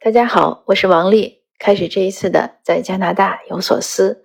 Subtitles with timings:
[0.00, 1.40] 大家好，我是王丽。
[1.58, 4.22] 开始这一次的在加拿大有所思。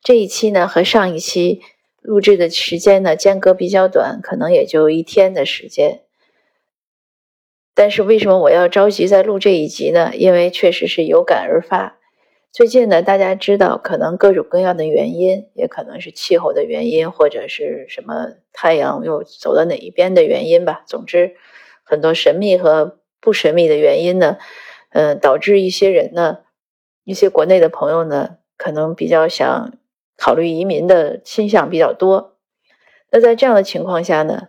[0.00, 1.60] 这一期呢和上一期
[2.00, 6.02] 录制的时间呢间隔比较短，可能也就一天的时间。
[7.74, 10.12] 但是为什么我要着急在录这一集呢？
[10.14, 11.98] 因为确实是有感而发。
[12.52, 20.84] 最近呢，大家知道，可能各种各样的原因，也可能是气候的原因，或者是什么太阳又走到哪一边的原因吧。
[20.86, 21.34] 总之，
[21.82, 24.38] 很多神秘和不神秘的原因呢。
[24.90, 26.38] 嗯，导致一些人呢，
[27.04, 29.72] 一些国内的朋友呢，可能比较想
[30.16, 32.36] 考虑移民的倾向比较多。
[33.10, 34.48] 那在这样的情况下呢，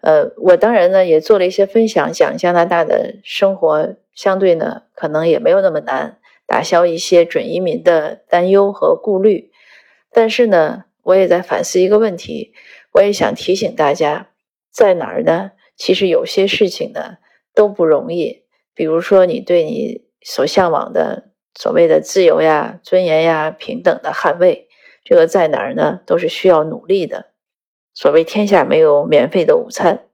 [0.00, 9.50] 呃，我当然呢也做了一些分享，讲加拿大的生活相对呢可能也没有那么难，打消一些准移民的担忧和顾虑。
[10.12, 12.52] 但是呢，我也在反思一个问题，
[12.92, 14.28] 我也想提醒大家，
[14.70, 15.52] 在哪儿呢？
[15.76, 17.18] 其实有些事情呢
[17.54, 18.45] 都不容易。
[18.76, 24.68] 比如说，你对你所向往的所谓的自由呀、尊严呀、平等的捍卫，
[25.02, 26.00] 这个在哪儿呢？
[26.04, 27.32] 都是需要努力的。
[27.94, 30.04] 所谓天下没有免费的午餐，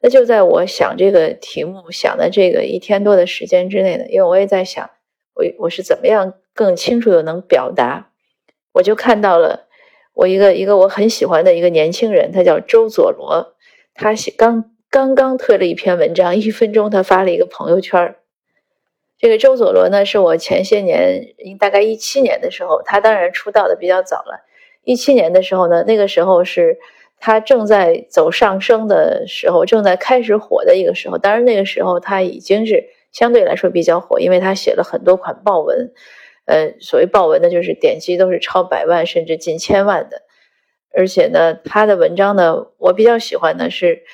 [0.00, 4.88] 那就在我想这个题目想的这个一天多的时间之内呢，因为我也在想，
[5.34, 8.12] 我我是怎么样更清楚的能表达，
[8.74, 9.66] 我就看到了
[10.14, 13.56] 我一个一个我很喜欢的一个年轻人，他叫周佐罗，
[13.92, 14.76] 他写刚。
[14.90, 18.16] 刚刚推了一篇文章，一分钟他发了一个朋友圈
[19.18, 24.46] 这个周佐罗呢，是我前些年，大概一七年的时候，他当然出道的比较早了。
[24.84, 26.78] 一七年的时候呢，那个时候是
[27.18, 31.18] 他正在走上升的时候，正在开始火的一个时候。
[31.18, 35.92] 当然那个时候他已经是相对来说比较火，因为他写了很多款爆文。
[36.46, 40.22] 呃，所谓爆文呢，就是点击都是超百万甚至近千万的。
[40.96, 44.04] 而且呢，他的文章呢，我比较喜欢的是。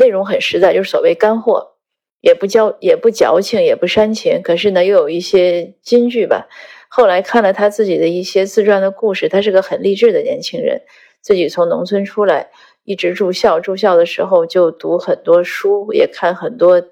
[0.00, 1.74] 内容很实在，就是所谓干货，
[2.22, 6.48] 也不矫也不矫情，也不煽情，可是呢，又有一些金句吧。
[6.88, 10.80] 后来看了他自己的一些自传的故事，他是个很励志的年轻人，
[11.20, 12.48] 自己从农村出来，
[12.82, 16.82] 一直住校，住校的时候就读很多书，也看很多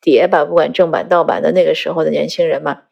[0.00, 1.50] 碟吧，不管正版盗版的。
[1.50, 2.82] 那个时候的年轻人嘛，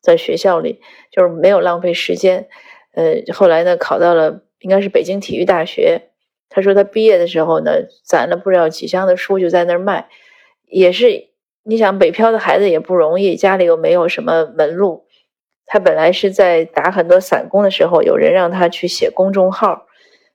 [0.00, 2.48] 在学校里就是没有浪费时间。
[2.94, 6.07] 呃，后来呢，考到了应该是北京体育大学。
[6.48, 7.72] 他说他毕业的时候呢，
[8.04, 10.08] 攒了不知道几箱的书就在那儿卖，
[10.66, 11.28] 也是
[11.62, 15.06] 你想北漂的孩子也不容易，家里又没有什么门路。
[15.66, 19.86] 他本来是在打很多散工的时候，有人让他去写公众号。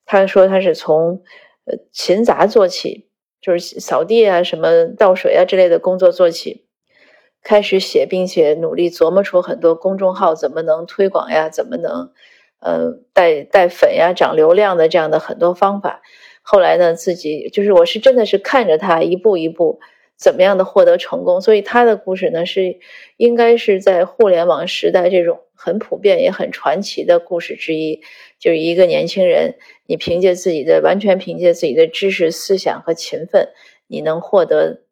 [0.05, 1.23] 他说他是从
[1.65, 3.09] 呃勤杂做起，
[3.41, 6.67] 就是扫地啊、什么倒水啊之类的工作做起，
[7.41, 12.11] 开始写，并且努力琢磨出很多公众号怎么能推广呀，怎么能。
[12.63, 16.01] 呃，带带粉呀，涨流量的这样的很多方法。
[16.41, 19.81] 后来呢，自己就是我是真的是看着他一步一步
[20.17, 21.41] 怎么样的获得成功。
[21.41, 22.79] 所以他的故事呢，是
[23.17, 28.01] 应该是在互联网时代这种很普遍也很传奇的故事之一。
[28.39, 33.49] 就是一个年轻人，你凭借自己的完全凭借自己的知识、思想和勤奋，
[33.87, 34.83] 你能获得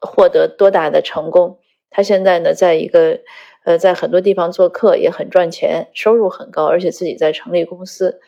[0.00, 1.58] 获得多大的成功？
[1.90, 3.18] 他现在呢，在一个。
[3.64, 8.20] 呃，在很多地方做客也很赚钱，收入很高，而且自己在成立公司。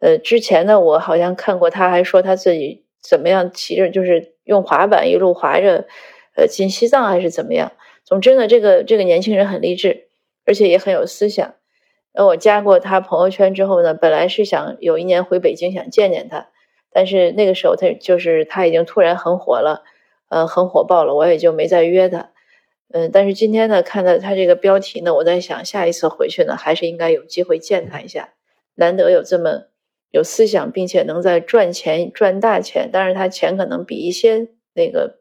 [0.00, 5.86] 呃，之前呢，我好像看过他，还说他自己怎么样骑着，就是用滑板一路滑着，
[6.36, 7.72] 呃，进西藏还是怎么样。
[8.04, 10.08] 总之呢，这个这个年轻人很励志，
[10.44, 11.54] 而且也很有思想。
[12.12, 16.48] 那，我加过他朋友圈之后呢，本来是想有一年回北京想见见他，
[16.92, 19.82] 但是那个时候他就是他已经突然很火了，
[20.28, 22.30] 呃，很火爆了，我也就没再约他。
[22.94, 28.34] 嗯，但是今天呢，看到他这个标题呢，我在想，下一次回去呢，还是应该有机会见他一下。
[28.76, 29.64] 难得有这么
[30.12, 35.18] 有思想，并且能在赚钱赚大钱，当然他钱可能比一些那个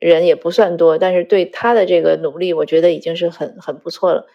[0.00, 4.26] 人也不算多，但是对他的这个努力，我觉得已经是很很不错了。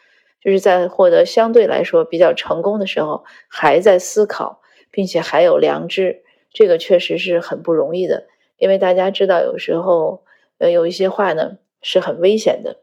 [0.41, 6.23] 就是在获得相对来说比较成功的时候，还在思考，并且还有良知，
[6.53, 8.27] 这个确实是很不容易的。
[8.55, 10.23] 因为大家知道，有时候
[10.57, 11.57] 呃有一些话呢。
[11.81, 12.81] 是很危险的。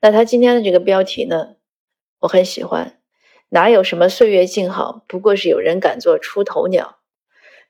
[0.00, 1.56] 那他今天的这个标题呢，
[2.20, 2.98] 我很喜欢。
[3.50, 6.98] 哪有什么岁月静好，不过是有人敢做出头鸟。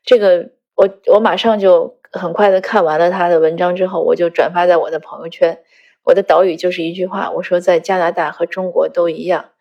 [0.03, 5.63] 这个我我马上就很快的看完了他的文章之后，我就转发在我的朋友圈。
[6.03, 9.51] 我的导语就是一句话，我说在加拿大和中国都一样。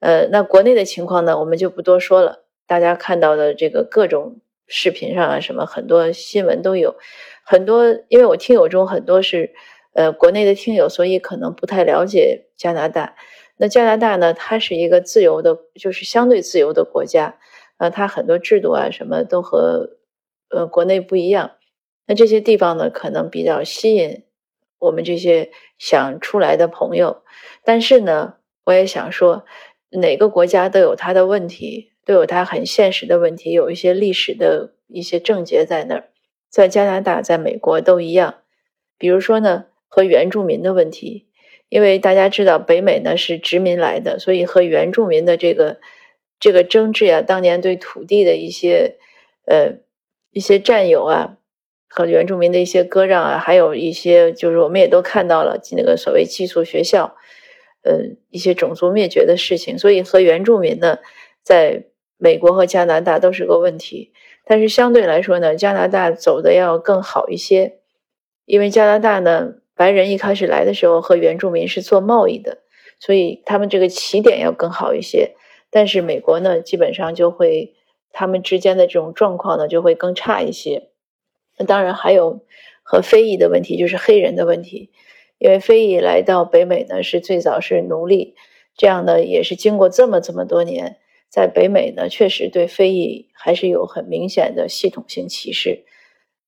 [0.00, 2.44] 呃，那国内的情况呢，我们就不多说了。
[2.66, 6.96] 大家看到的这个各种视频上啊，什么很多新闻都有。
[7.44, 9.52] 很多，因为我听友中很多是，
[9.92, 13.16] 呃，国内的听友，所以可能不太了解加拿大。
[13.56, 17.38] 那加拿大呢，它是一个自由的，就是相对自由的国家，
[17.78, 19.98] 呃，它很多制度啊，什么都和，
[20.48, 21.52] 呃，国内不一样。
[22.06, 24.24] 那这些地方呢，可能比较吸引
[24.78, 27.22] 我们这些想出来的朋友。
[27.64, 28.34] 但是呢，
[28.64, 29.44] 我也想说，
[29.90, 36.09] 哪个国家都有它的问题，都有它很现实的问题，有一些历史的一些症结在那儿。
[36.50, 38.34] 在加拿大，在美国都一样。
[38.98, 41.28] 比如说呢，和原住民的问题，
[41.70, 45.78] 因为大家知道北美呢是殖民来的，所以和原住民的这个
[46.38, 48.96] 这个争执啊，当年对土地的一些
[49.46, 49.78] 呃
[50.32, 51.38] 一些占有啊，
[51.88, 57.16] 和原住民的一些割让啊，还有一些就是我们也都看到了那个所谓寄宿学校，
[57.84, 60.98] 呃一些种族灭绝的事情，所以和原住民呢，
[61.42, 61.84] 在
[62.18, 64.12] 美国和加拿大都是个问题。
[64.50, 67.78] 但是相对来说呢，加拿大走的要更好一些。
[68.46, 72.58] 因为加拿大呢，白人一开始来的时候和原住民是做贸易的，
[72.98, 75.36] 所以他们这个起点要更好一些。
[75.70, 77.76] 但是美国呢，基本上就会
[78.10, 80.88] 他们之间的这种状况呢就会更差一些。
[81.56, 82.40] 那当然还有
[82.82, 84.90] 和非裔的问题，就是黑人的问题。
[85.38, 88.34] 因为非裔来到北美呢是最早是奴隶，
[88.76, 90.96] 这样呢也是经过这么这么多年，
[91.30, 95.84] 在北美呢确实对非裔还是有很明显的系统性歧视。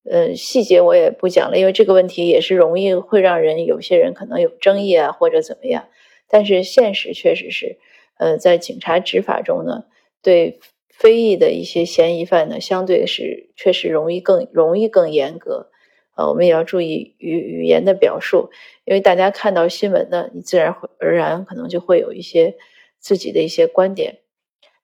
[0.05, 5.89] 呃，细节我也不讲了，因为这个问题也是容易会让人有些人可能有争议啊，或者怎么样。
[6.29, 7.79] 但是现实确实是，
[8.19, 9.85] 呃，在警察执法中呢，
[10.21, 10.59] 对
[10.91, 15.71] 非裔的一些嫌疑犯呢，相对是确实容易更容易更严格。
[16.17, 18.51] 呃，我们也要注意语语言的表述，
[18.85, 22.57] 因为大家看到新闻呢，你自然而然可能就会有一些
[22.99, 24.19] 自己的一些观点。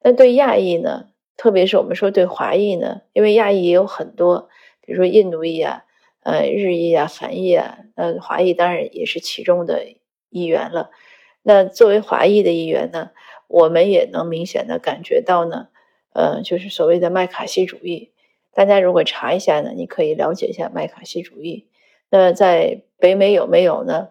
[0.02, 1.06] 那对亚裔呢，
[1.36, 4.48] 特别是我们说对华裔呢，因为亚裔也有很多。
[4.80, 5.84] 比如说印度裔啊，
[6.22, 9.84] 呃，日裔啊，韩裔啊，呃，华裔当然也是其中的
[10.30, 10.90] 一员了。
[11.42, 13.10] 那作为华裔的一员呢，
[13.48, 15.68] 我们也能明显的感觉到呢，
[16.14, 18.12] 呃，就是所谓的麦卡锡主义。
[18.54, 21.68] 大家如果查一下呢，你可以了解一下麦卡锡主义。
[22.10, 24.08] 那在北美有没有呢？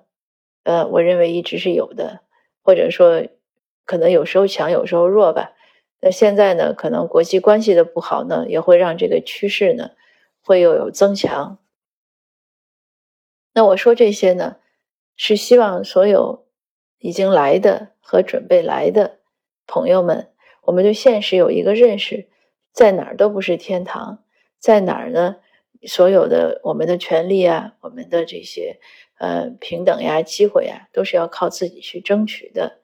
[0.63, 2.21] 呃，我认为一直是有的，
[2.61, 3.23] 或者说
[3.83, 5.53] 可能有时候强，有时候弱吧。
[5.99, 9.91] 那现在呢，可能国际关系的不好呢，也会让这个趋势呢。
[10.39, 11.59] 会又有增强。
[13.53, 14.55] 那我说这些呢，
[15.17, 16.45] 是希望所有
[16.99, 19.19] 已经来的和准备来的
[19.65, 22.29] 朋友们，我们对现实有一个认识，
[22.71, 24.23] 在哪儿都不是天堂，
[24.57, 25.35] 在哪儿呢？
[25.85, 28.79] 所有的我们的权利啊，我们的这些
[29.19, 32.79] 呃平等呀、机会呀，都是要靠自己去争取的。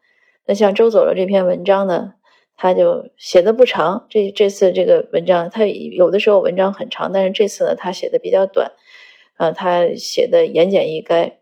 [0.45, 2.15] 那像周佐罗这篇文章呢？
[2.63, 8.71] 他就写的不长，这这次这个文章，他有的时候文章很长，但是这次呢，他写的比较短，
[9.35, 11.33] 啊，他写的言简意赅，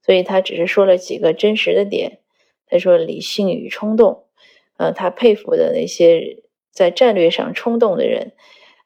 [0.00, 2.20] 所以他只是说了几个真实的点。
[2.68, 4.26] 他说理性与冲动，
[4.76, 8.30] 呃，他佩服的那些在战略上冲动的人，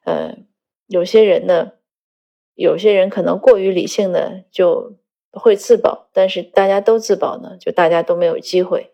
[0.06, 0.38] 呃，
[0.86, 1.72] 有些人呢，
[2.54, 4.96] 有些人可能过于理性的就
[5.32, 8.90] 会自保，但是大家都自保呢，就大家都没有机会。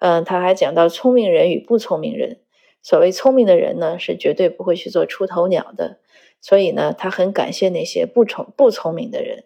[0.00, 2.40] 嗯，他还讲到聪明人与不聪明人。
[2.82, 5.98] 所谓聪明的人呢，是绝对不会去做出头鸟的。
[6.40, 9.44] 所以呢，他很感谢那些不聪不聪明的人。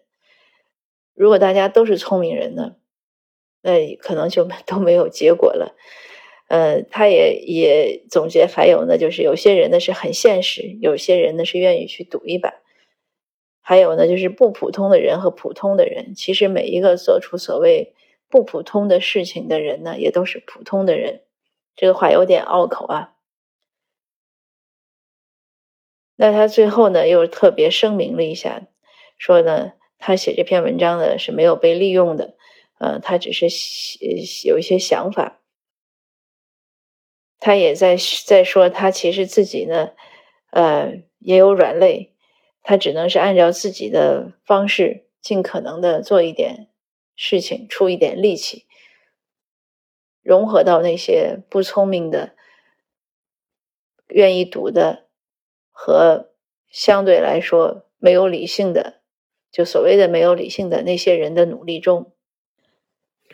[1.15, 2.77] 如果大家都是聪明人呢，
[3.63, 5.75] 那可能就 都没有结果了。
[6.49, 12.53] 呃，他也也总结，还有呢，就是有些人呢是很现实，有些人呢是愿意去赌一把。
[13.63, 17.95] 还有呢，就是不普通的人和普通的人，其实每一个做出所谓。
[18.33, 21.21] 不普通的事情的人呢，也都是普通的人。
[21.77, 23.13] 这个话有点拗口啊。
[26.17, 28.63] 那他最后呢，又特别声明了一下，
[29.19, 32.35] 说呢，他写这篇文章呢是没有被利用的，
[32.79, 33.49] 呃，他只是
[34.49, 35.43] 有一些想法。
[37.39, 39.91] 他也在在说，他其实自己呢，
[40.53, 42.15] 呃，也有软肋，
[42.63, 46.72] 他只能是按照自己的方式，尽可能的做一点。
[47.15, 48.67] 事情出一点力气，
[50.23, 52.35] 融合到那些不聪明的、
[54.09, 55.09] 愿意赌的
[55.71, 56.33] 和
[56.69, 59.03] 相对来说没有理性的，
[59.51, 62.13] 就所谓的没有理性的那些人的努力中。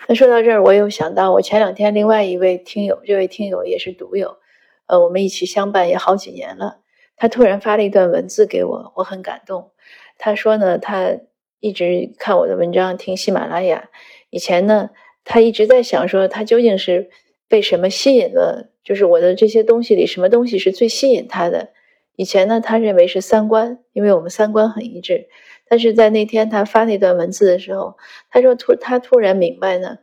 [0.09, 4.39] 那说到这儿，我又想到我前两天另外一位听友，这位听友也是赌友，
[4.87, 6.81] 呃，我们一起相伴也好几年了。
[7.17, 9.73] 他突然发了一段文字给我，我很感动。
[10.19, 11.19] 他说呢，他。
[11.61, 13.91] 一直看我的文章，听喜马拉雅。
[14.31, 14.91] 以前呢，
[15.25, 17.11] 他一直在想说，他究竟是
[17.49, 18.71] 被什么吸引了？
[18.85, 21.71] 就是我的这些东西里，什么东西是最吸引他的？
[22.17, 25.29] 以前呢，他认为是三观，因为我们三观很一致。
[25.69, 27.97] 但是在那天他发那段文字的时候，
[28.31, 29.99] 他说突他突然明白呢，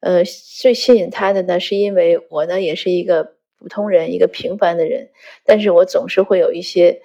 [0.00, 5.10] 呃，最吸引他的呢，是因为我呢也是一个普通人，一个平凡的人，
[5.44, 7.02] 但是我总是会有一些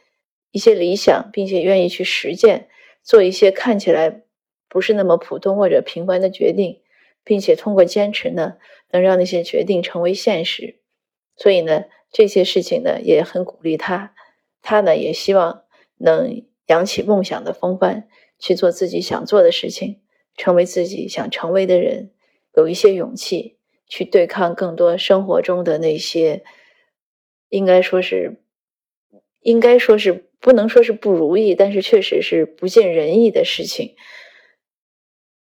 [0.51, 2.67] 一些理想，并且愿意去实践。
[3.03, 4.23] 做一些看起来
[4.69, 6.81] 不是那么普通或者平凡的决定，
[7.23, 8.55] 并且通过坚持呢，
[8.91, 10.79] 能让那些决定成为现实。
[11.35, 14.15] 所以呢，这些事情呢，也很鼓励他。
[14.61, 15.63] 他呢，也希望
[15.97, 18.07] 能扬起梦想的风帆，
[18.39, 20.01] 去做自己想做的事情，
[20.37, 22.11] 成为自己想成为的人，
[22.55, 23.57] 有一些勇气
[23.87, 26.43] 去对抗更多生活中的那些，
[27.49, 28.42] 应该说是，
[29.43, 33.95] 应该说是不能说是不如意，但是确实是不尽人意的事情。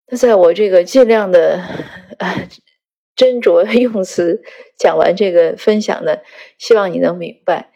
[0.08, 1.62] 那在我这个尽量的
[2.20, 2.36] 啊
[3.15, 4.41] 斟酌 用词
[4.77, 6.17] 讲完这个分享呢，
[6.58, 7.72] 希望你能明白，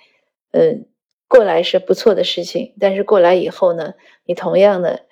[0.51, 0.87] 嗯。
[1.27, 5.07] 过来是不错的事情，但是过来以后呢，你同样的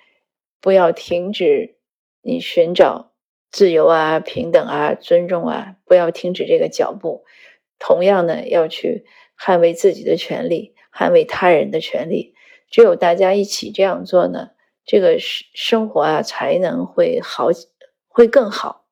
[0.60, 1.74] 不要停止
[2.22, 3.12] 你寻找
[3.50, 7.24] 自由啊、平等啊、尊重啊，不要停止这个脚步。
[7.86, 9.04] 同样呢，要去
[9.38, 12.34] 捍卫自己的权利，捍卫他人的权利。
[12.70, 14.52] 只有大家一起这样做呢，
[14.86, 17.48] 这个生生活啊才能会好，
[18.08, 18.86] 会更好。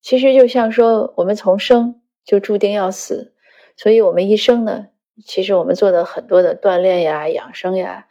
[0.00, 3.34] 其实就像说，我们从生就注定要死，
[3.76, 4.86] 所以我们一生呢。
[5.26, 8.06] 其实我们做的很多的锻炼呀、养生呀，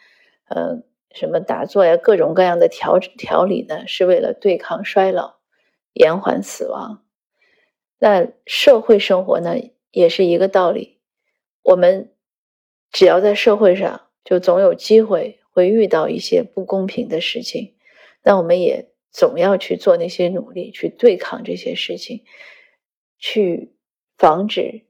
[0.49, 0.83] 呃，
[1.15, 5.35] 什么打坐呀，各种各样的调调理呢，是为了对抗衰老、
[5.93, 7.01] 延缓死亡。
[8.01, 9.55] 那社会生活呢，
[9.91, 10.97] 也是一个道理。
[11.61, 12.11] 我们
[12.91, 17.75] 只要在社会上，就总有机会会遇到一些不公平的事情。
[18.23, 22.25] 那我们也总要去做那些努力，去对抗这些事情，
[23.19, 23.75] 去
[24.17, 24.87] 防止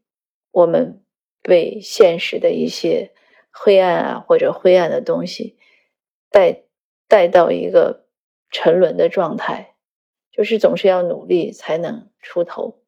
[0.51, 0.98] 我们。
[1.44, 3.13] 被现实的一些
[3.50, 5.58] 黑暗啊，或者灰暗的东西
[6.30, 6.65] 带
[7.08, 8.06] 带到一个
[8.51, 9.74] 沉沦的状态，
[10.32, 12.81] 就是总是要努力才能出头。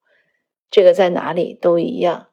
[0.73, 2.29] 这个在哪里都一样。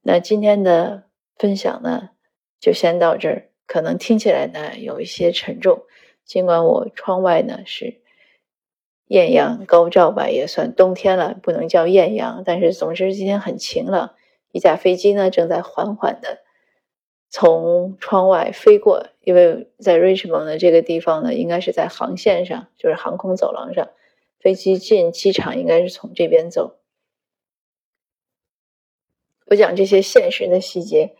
[0.00, 1.02] 那今天的
[1.36, 2.08] 分享呢，
[2.58, 3.50] 就先到这儿。
[3.66, 5.82] 可能听起来呢有一些沉重，
[6.24, 8.00] 尽管我窗外呢是
[9.08, 14.14] 艳阳高照吧，也算冬天了，不能叫艳阳，但是总之今天很晴朗。
[14.52, 16.38] 一架飞机呢，正在缓缓的
[17.28, 23.90] 从窗外飞过，因为在 Richmond 的这个地方呢，应该是在航线上，就是航空走廊上，
[24.40, 26.79] 飞机进机场应该是从这边走。
[29.50, 31.14] 我讲这些现实的细节，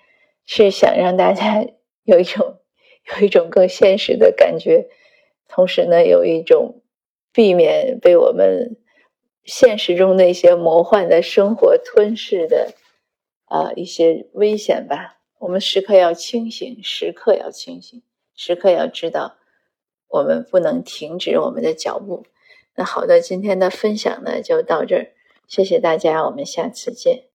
[0.47, 1.67] 是想让大家
[2.05, 2.61] 有一种
[3.13, 4.89] 有一种更现实的感觉，
[5.49, 6.83] 同时呢，有一种
[7.33, 8.79] 避免被我们
[9.45, 12.73] 现实中那些魔幻的生活吞噬的。
[13.47, 18.01] 啊，一些危险吧，我们时刻要清醒，时刻要清醒，
[18.37, 19.39] 时刻要知道，
[20.07, 22.25] 我们不能停止我们的脚步。
[22.77, 25.15] 那好的，今天的分享呢就到这儿，
[25.49, 27.25] 谢谢大家，我们下次见。